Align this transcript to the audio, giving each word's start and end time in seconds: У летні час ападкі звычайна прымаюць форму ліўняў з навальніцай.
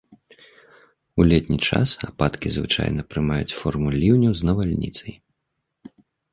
У 1.21 1.25
летні 1.31 1.57
час 1.69 1.89
ападкі 2.09 2.47
звычайна 2.57 3.01
прымаюць 3.13 3.55
форму 3.61 3.87
ліўняў 4.01 4.33
з 4.43 4.51
навальніцай. 4.51 5.13